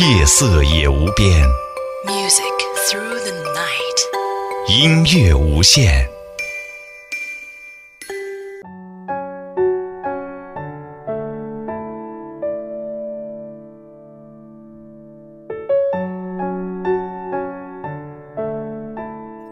[0.00, 1.30] 夜色也无边
[2.04, 2.42] ，Music
[2.88, 3.98] through the night。
[4.68, 6.04] 音乐无限。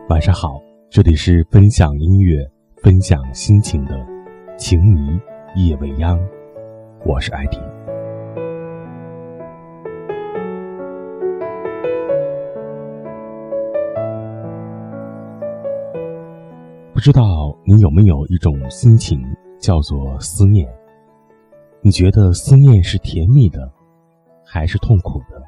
[0.08, 2.44] 晚上好，这里是分享音乐、
[2.82, 3.94] 分享心情的
[4.56, 5.20] 《情迷
[5.54, 6.18] 夜未央》，
[7.04, 7.60] 我是艾迪。
[17.02, 19.20] 不知道你有没有一种心情
[19.58, 20.72] 叫做思念？
[21.80, 23.68] 你觉得思念是甜蜜的，
[24.46, 25.42] 还是痛苦的？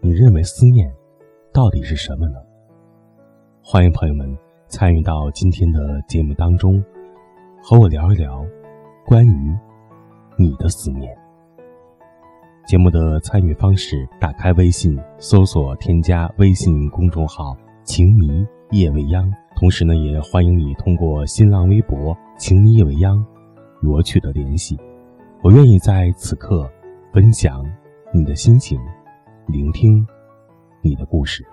[0.00, 0.92] 你认为思念
[1.54, 2.40] 到底是什么呢？
[3.62, 4.36] 欢迎朋友们
[4.66, 6.84] 参与到今天的节目当中，
[7.62, 8.44] 和我聊一聊
[9.06, 9.56] 关于
[10.36, 11.16] 你的思念。
[12.66, 23.24] 节目的参与方式：打开微信，搜索添加微信公众号“情迷夜未央”，同时呢，也欢迎你通过新浪微博“情迷夜未央”
[23.82, 24.78] 与我取得联系。
[25.42, 26.70] 我愿意在此刻
[27.12, 27.64] 分享
[28.12, 28.78] 你的心情，
[29.46, 30.06] 聆听
[30.82, 31.44] 你的故事。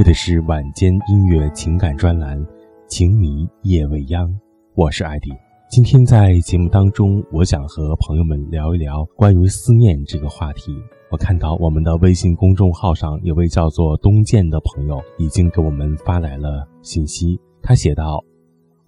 [0.00, 2.38] 这里是晚间音乐情感专栏
[2.88, 4.26] 《情迷夜未央》，
[4.74, 5.30] 我是艾迪。
[5.68, 10.74] 今天在节目当中，我想和朋友们聊一聊关于思念这个话题。
[11.10, 18.24] 我看到我们的微信公众号上有位叫做东健的朋友已经给我们发来了信息，他写道：“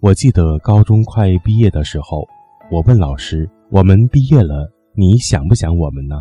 [0.01, 2.27] 我记得高中快毕业的时候，
[2.71, 6.19] 我问老师：我们毕业了，你想不想我们呢？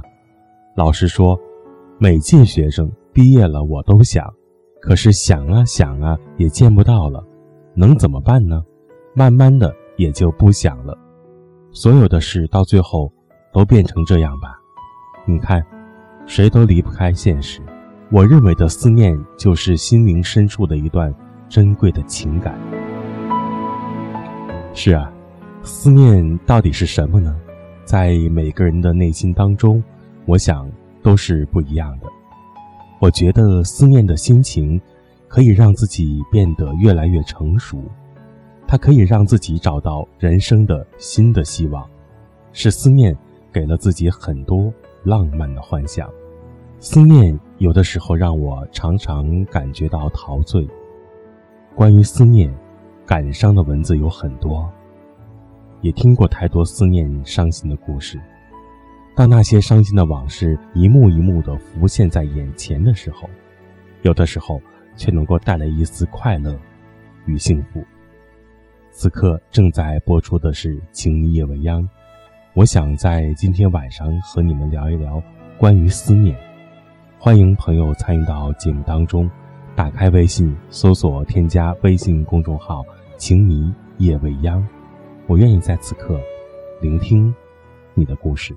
[0.77, 1.41] 老师说，
[1.99, 4.27] 每届学生。”毕业了，我都想，
[4.83, 7.25] 可是想啊想啊，也见不到了，
[7.73, 8.61] 能怎么办呢？
[9.15, 10.99] 慢慢的也就不想了。
[11.71, 13.11] 所有的事到最后
[13.53, 14.59] 都变成这样吧。
[15.25, 15.65] 你看，
[16.27, 17.61] 谁都离不开现实。
[18.11, 21.15] 我认为的思念，就是心灵深处的一段
[21.49, 22.59] 珍贵的情感。
[24.75, 25.13] 是啊，
[25.63, 27.41] 思念到底是什么呢？
[27.85, 29.83] 在每个人的内心当中，
[30.27, 30.69] 我想
[31.03, 32.07] 都是不一样的。
[33.03, 34.81] 我觉得思念的心情，
[35.27, 37.83] 可以让自己变得越来越成熟，
[38.65, 41.85] 它可以让自己找到人生的新的希望，
[42.53, 43.19] 是思念
[43.53, 44.73] 给了自己很多
[45.03, 46.09] 浪漫的幻想。
[46.79, 50.65] 思念有的时候让我常常感觉到陶醉。
[51.75, 52.55] 关于思念，
[53.05, 54.71] 感伤的文字有很多，
[55.81, 58.21] 也听过太多思念伤心的故事。
[59.15, 63.29] 当那些伤心的往事一幕一幕地浮现在眼前的时候，
[64.01, 64.61] 有的时候
[64.97, 66.59] 却能够带来一丝快乐
[67.27, 67.85] 与幸福。
[68.91, 71.83] 此刻正在播出的是《情迷夜未央》，
[72.55, 75.23] 我想在今天晚上和你们聊一聊
[75.59, 76.37] 关于思念。
[77.19, 79.31] 欢迎朋友参与到节目当中，
[79.77, 82.83] 打开微信搜索添加微信公众号
[83.17, 84.67] “情迷夜未央”，
[85.29, 86.19] 我愿意在此刻
[86.81, 87.33] 聆听
[87.95, 88.57] 你的故事。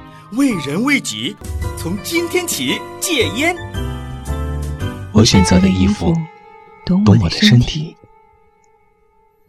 [0.37, 1.35] 为人为己，
[1.77, 3.53] 从今天起戒烟。
[5.11, 6.13] 我选择的衣服
[6.85, 7.97] 懂我的身体，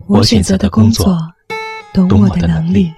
[0.09, 1.17] 我选择的工作
[1.95, 2.93] 懂我的能力，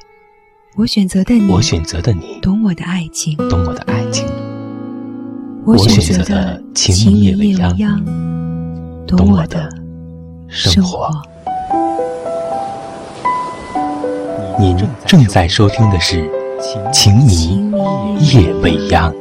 [0.77, 4.27] 我选择的你，我选择的你懂我的爱情，懂我的爱情，
[5.67, 8.03] 我选择的情迷夜未央，
[9.07, 9.69] 懂我的
[10.49, 11.11] 生活。
[14.59, 14.75] 您
[15.05, 16.44] 正在收听的是。
[16.91, 17.71] 情迷
[18.33, 19.15] 夜未央。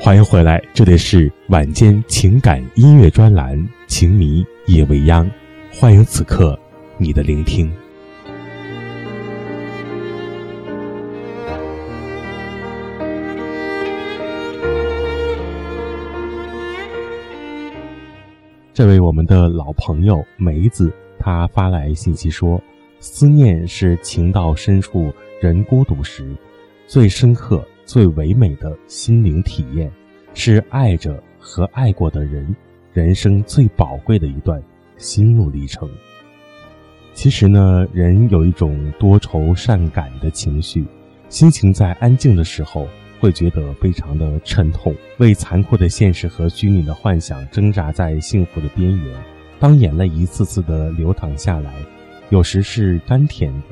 [0.00, 5.26] 欢迎回来，这里是晚间情感音乐专栏《情迷夜未央》，
[5.78, 6.58] 欢迎此刻
[6.96, 7.70] 你的聆听。
[18.74, 22.60] 这位我们的老朋友梅子，他发来信息说
[22.98, 26.34] ：“思念是情到深处人孤独时，
[26.88, 29.88] 最深刻、最唯美的心灵体验，
[30.34, 32.52] 是爱着和爱过的人
[32.92, 34.60] 人生最宝贵的一段
[34.96, 35.88] 心路历程。”
[37.14, 40.84] 其实呢，人有一种多愁善感的情绪，
[41.28, 42.88] 心情在安静的时候。
[43.24, 49.24] 会觉得非常的沉痛，为残酷的现实和虚拟的幻想挣扎在幸福的边缘。
[49.58, 51.72] 当眼泪一次次的流淌下来，
[52.28, 53.68] 有时是甘甜的，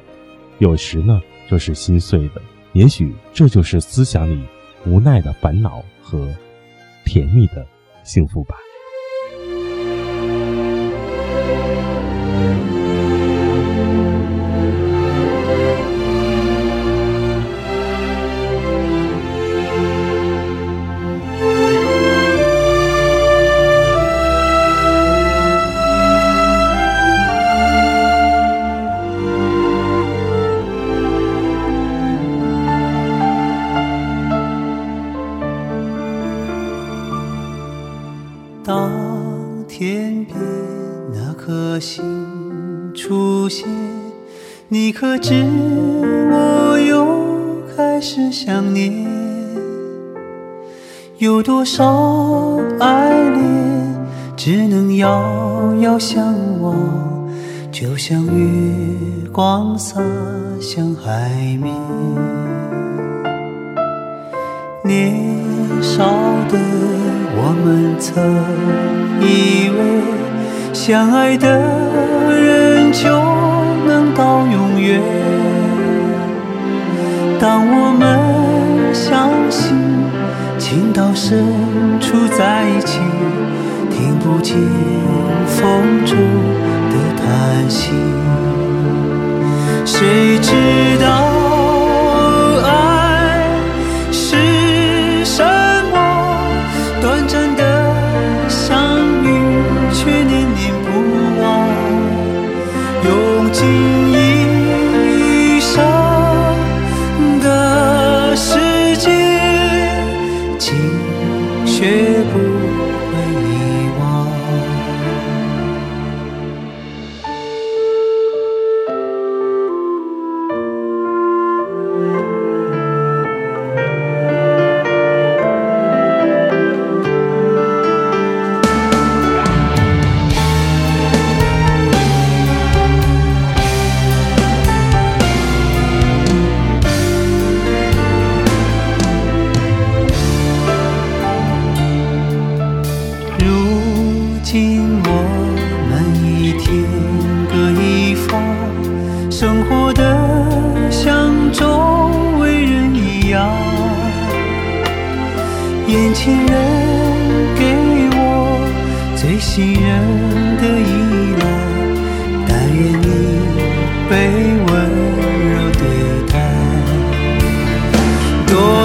[0.57, 2.41] 有时呢就是心碎的。
[2.73, 4.43] 也许这就是思想里
[4.87, 6.27] 无奈的烦恼和
[7.05, 7.67] 甜蜜的
[8.05, 8.55] 幸福吧。
[55.43, 56.75] 能遥遥相望，
[57.73, 60.01] 就像月光洒
[60.61, 61.31] 向海
[61.61, 61.75] 面。
[64.85, 65.17] 年
[65.81, 66.05] 少
[66.49, 66.59] 的
[67.35, 68.23] 我们曾
[69.21, 71.49] 以为，相爱的
[72.31, 73.09] 人就
[73.87, 75.01] 能到永远。
[77.41, 79.77] 当我们相信
[80.59, 81.45] 情到深
[82.01, 83.01] 处在一起，
[84.03, 84.57] 听不见
[85.47, 86.19] 风中
[86.91, 87.93] 的叹息
[89.85, 90.51] 谁知
[90.99, 91.07] 道
[92.65, 93.47] 爱
[94.11, 95.45] 是什
[95.93, 95.95] 么？
[97.01, 97.63] 短暂的
[98.49, 99.27] 相遇
[99.93, 100.89] 却念念不
[101.41, 101.69] 忘。
[103.05, 103.09] 用
[103.53, 103.61] 尽
[104.11, 105.81] 一生
[107.41, 109.39] 的时间
[110.59, 110.75] 竟
[111.65, 112.72] 学不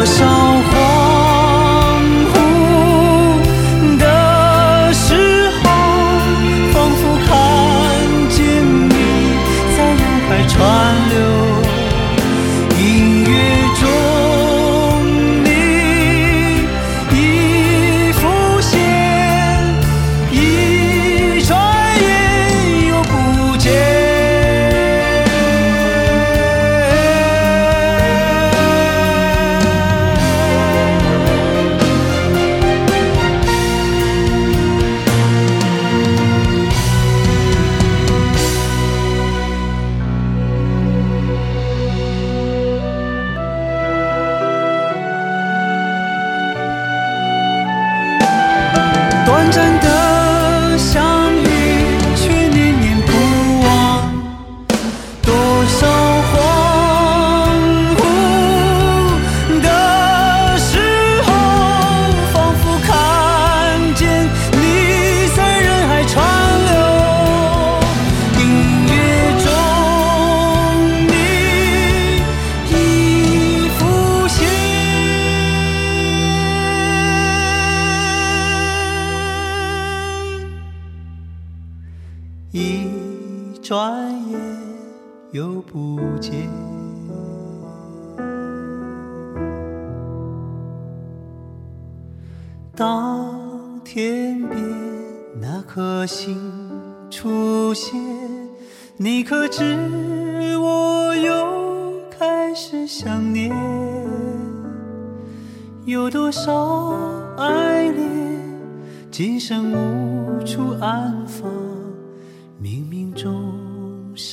[0.05, 0.36] 当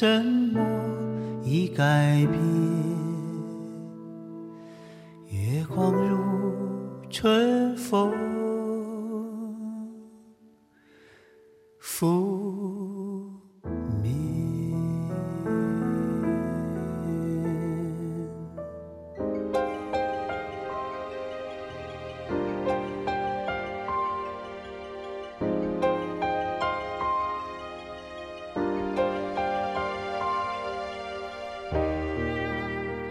[0.05, 0.61] 什么
[1.43, 2.64] 已改变？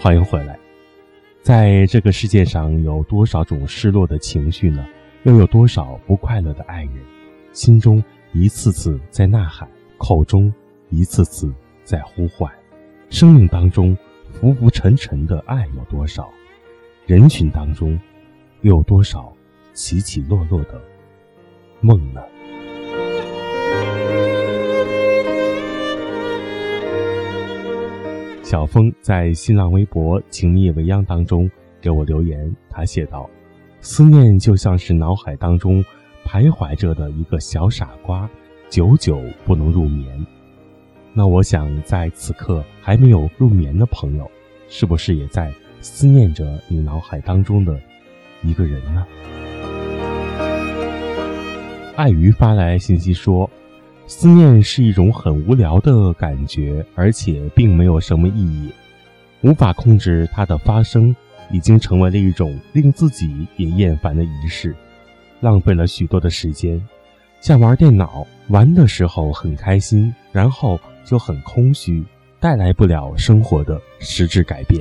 [0.04, 0.60] 欢迎回来。
[1.42, 4.86] 在这个世界上，有多少种失落的情绪呢？
[5.24, 6.98] 又有多少不快乐的爱人，
[7.54, 9.66] 心中一次次在呐喊，
[9.98, 10.54] 口中
[10.90, 11.54] 一次次
[11.86, 12.52] 在呼唤。
[13.10, 13.98] 生命当中
[14.30, 16.30] 浮浮沉沉的爱有多少？
[17.06, 17.98] 人群当中
[18.60, 19.34] 又有多少
[19.72, 20.82] 起起落落的
[21.80, 22.22] 梦呢？
[28.54, 31.50] 小峰在新浪微博“情你也未央”当中
[31.82, 33.28] 给我留言，他写道
[33.82, 35.84] ：“思念就像是脑海当中
[36.24, 38.30] 徘徊着的一个小傻瓜，
[38.70, 40.24] 久久不能入眠。”
[41.14, 44.30] 那我想，在此刻还没有入眠的朋友，
[44.70, 47.82] 是不是也在思念着你脑海当中的
[48.44, 49.08] 一个人呢？
[51.96, 53.50] 爱鱼发来信息说。
[54.16, 58.72] 思念是一种很无聊的感觉，而且并没有什么意义，
[59.42, 61.14] 无法控制它的发生，
[61.50, 64.76] 已经成为了一种令自己也厌烦的仪式，
[65.40, 66.80] 浪费了许多的时间，
[67.42, 72.04] 像玩电脑，玩的时候很开心，然后就很空虚，
[72.40, 74.80] 带来不了生活的实质改变。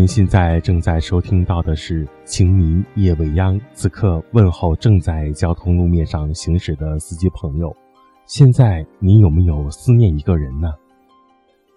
[0.00, 7.76] 您现在正在收听到的是《情迷夜未央》，此刻问候正在交通路面上行驶的司机朋友。
[8.24, 10.72] 现在你有没有思念一个人呢？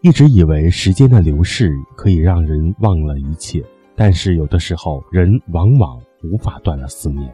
[0.02, 3.62] 一直以为时间的流逝可以让人忘了一切，
[3.94, 7.30] 但是有的时候人往往无法断了思念。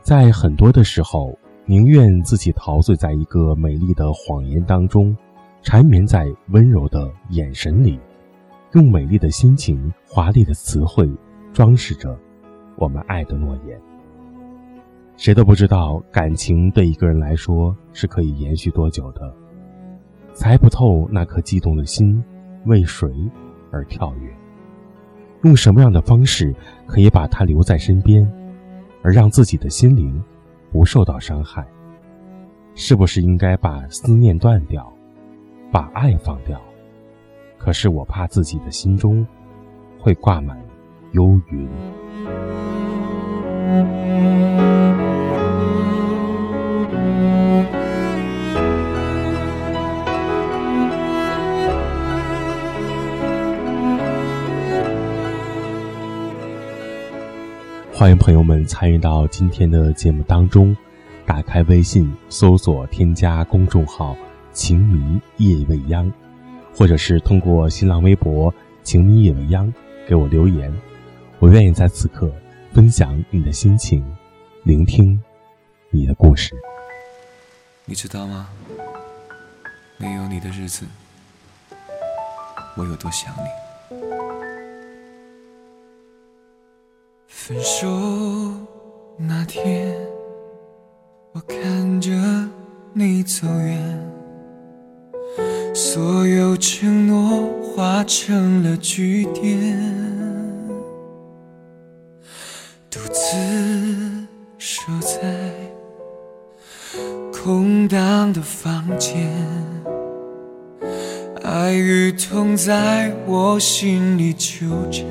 [0.00, 5.14] 在很多的时候，宁愿自己陶醉在一个美丽的谎言当中，
[5.60, 8.00] 缠绵在温柔的眼神里。
[8.72, 11.10] 用美丽的心情、华丽的词汇
[11.52, 12.18] 装饰着
[12.76, 13.80] 我们爱的诺言。
[15.16, 19.34] 谁都不知道感情对一个人来说是可以延续多久的，
[20.34, 22.22] 猜不透那颗激动的心
[22.66, 23.10] 为谁
[23.70, 24.30] 而跳跃，
[25.42, 26.54] 用什么样的方式
[26.86, 28.30] 可以把他留在身边，
[29.02, 30.22] 而让自己的心灵
[30.70, 31.66] 不受到伤害？
[32.74, 34.92] 是不是应该把思念断掉，
[35.72, 36.60] 把爱放掉？
[37.58, 39.26] 可是我怕自己的心中
[39.98, 40.56] 会挂满
[41.12, 41.68] 忧云。
[57.92, 60.76] 欢迎朋友们参与到今天的节目当中，
[61.24, 64.14] 打开微信搜索添加公众号
[64.52, 66.12] “情迷夜未央”。
[66.76, 68.52] 或者是通过新浪微博
[68.84, 69.72] “情迷夜未央”
[70.06, 70.70] 给我留言，
[71.38, 72.30] 我愿意在此刻
[72.74, 74.04] 分享你的心情，
[74.62, 75.18] 聆听
[75.90, 76.54] 你的故事。
[77.86, 78.48] 你知道吗？
[79.96, 80.84] 没有你的日子，
[82.76, 83.48] 我有多想你。
[87.26, 87.88] 分手
[89.16, 89.96] 那天，
[91.32, 92.10] 我看着
[92.92, 94.15] 你走远。
[95.76, 99.78] 所有承诺化成了句点，
[102.90, 103.36] 独自
[104.56, 105.52] 守在
[107.30, 109.30] 空荡的房间，
[111.42, 115.04] 爱与痛在我心里纠缠，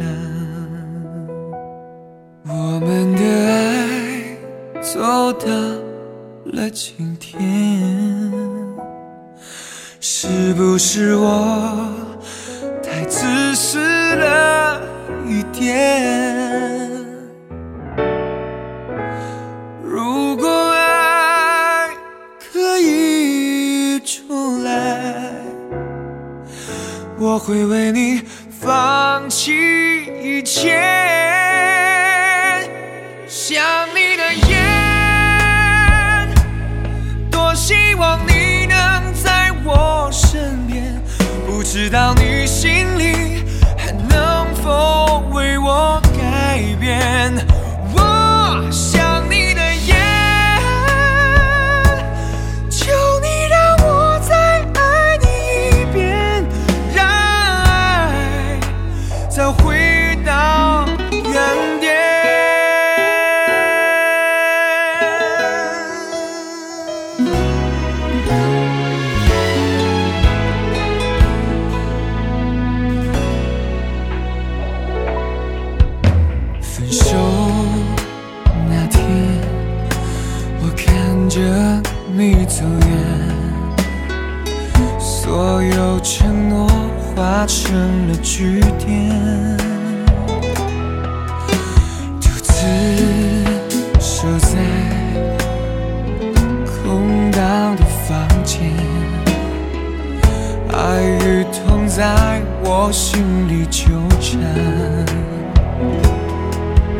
[2.44, 5.48] 我们的爱走到
[6.46, 8.45] 了今天。
[10.08, 11.92] 是不是我
[12.84, 14.80] 太自私了
[15.28, 16.78] 一点？
[19.84, 21.90] 如果爱
[22.54, 25.34] 可以重来，
[27.18, 28.22] 我会为你
[28.62, 31.05] 放弃一切。
[41.76, 43.15] 知道你心里
[85.96, 86.68] 有承诺
[87.16, 89.58] 化成了句点，
[92.20, 92.52] 独自
[93.98, 94.58] 守在
[96.66, 98.74] 空荡的房间，
[100.74, 103.86] 爱与痛在我心里纠
[104.20, 104.38] 缠，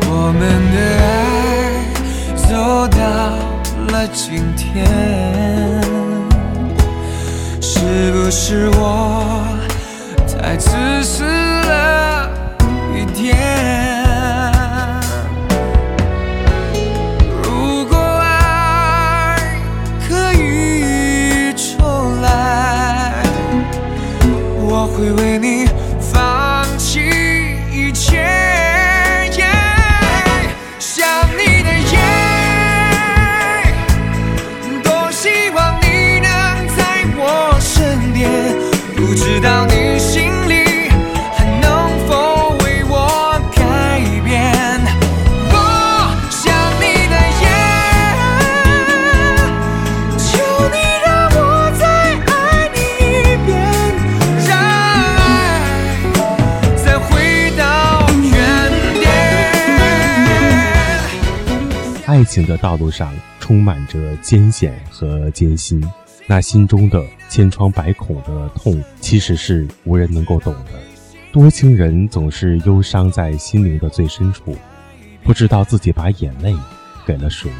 [0.08, 1.84] 我们的爱
[2.48, 2.96] 走到
[3.92, 5.75] 了今天。
[7.86, 9.46] 是不是我
[10.42, 10.70] 太自
[11.04, 12.05] 私了？
[39.36, 40.88] 知道你心里
[41.34, 44.80] 还能否为我改变。
[45.52, 45.54] 我
[46.30, 46.48] 想
[46.80, 47.44] 你的夜，
[50.16, 50.24] 求
[50.72, 51.38] 你让我
[51.78, 51.84] 再
[52.32, 52.32] 爱
[52.72, 53.52] 你一遍，
[54.48, 54.50] 让
[55.18, 55.20] 爱
[56.82, 57.04] 再回
[57.58, 57.60] 到
[58.22, 58.34] 原
[58.98, 59.04] 点。
[62.06, 65.86] 爱情的道路上充满着艰险和艰辛，
[66.26, 70.72] 那心中的千疮百孔的痛，其实是无人能够懂的。
[71.32, 74.56] 多情人总是忧伤在心灵的最深处，
[75.22, 76.54] 不知道自己把眼泪
[77.06, 77.50] 给了谁。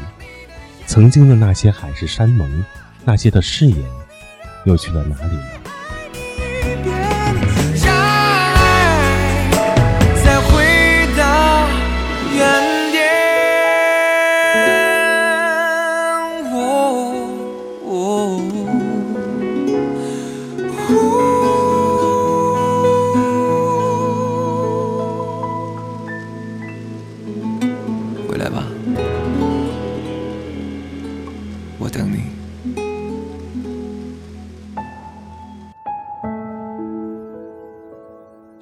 [0.85, 2.65] 曾经的那些海誓山盟，
[3.05, 3.77] 那些的誓言，
[4.65, 5.56] 又去了哪里呢？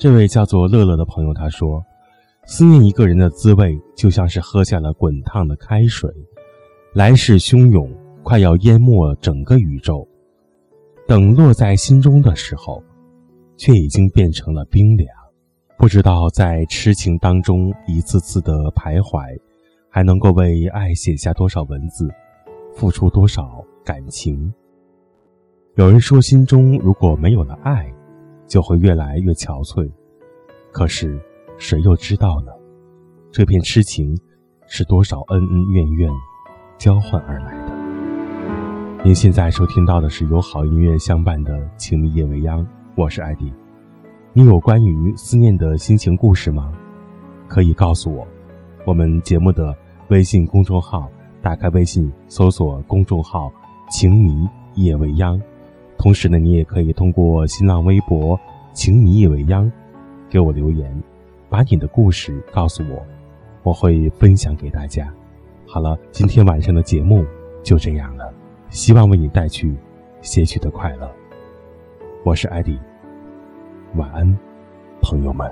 [0.06, 1.84] 这位叫做乐乐的朋友他说
[2.46, 6.08] ：“思念一个人的滋味，就像是喝下了滚烫的开水，
[6.94, 7.92] 来势汹涌，
[8.22, 10.08] 快要淹没整个宇宙。
[11.08, 12.84] 等落在心中的时候，
[13.58, 15.10] 却已经变成了冰凉。
[15.76, 19.36] 不知道在痴情当中一次次的徘徊，
[19.90, 22.08] 还能够为爱写下多少文字，
[22.76, 24.54] 付出多少感情。
[25.78, 27.92] 有人说，心中如果没有了爱，
[28.48, 29.90] 就会越来越憔悴。
[30.72, 31.20] 可是，
[31.58, 32.52] 谁又知道呢？
[33.32, 34.18] 这片痴情，
[34.68, 36.10] 是多少恩恩怨怨
[36.78, 39.04] 交换而来的。
[39.04, 42.64] 您现在收听到的是由好音乐相伴的《情迷夜未央》，
[42.96, 43.54] 我是艾迪。
[44.34, 46.74] 你有关于思念的心情故事吗？
[47.48, 48.28] 可以告诉我。
[48.86, 49.76] 我们节目的
[50.10, 51.10] 微信公众号，
[51.42, 53.52] 打开微信搜索公众号
[53.90, 55.42] “情迷夜未央”。
[56.06, 58.40] 同时呢，你也可以通过新浪微博
[58.74, 59.72] “情迷夜未央”
[60.30, 60.96] 给我留言，
[61.50, 63.04] 把你的故事告诉我，
[63.64, 65.12] 我会分享给大家。
[65.66, 67.26] 好了，今天晚上的节目
[67.64, 68.32] 就这样了，
[68.70, 69.74] 希望为你带去
[70.22, 71.12] 些许的快乐。
[72.24, 72.78] 我是艾迪，
[73.96, 74.38] 晚安，
[75.02, 75.52] 朋友们。